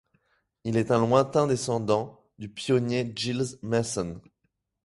[0.63, 4.19] Il est un lointain descendant du pionnier Gilles Masson.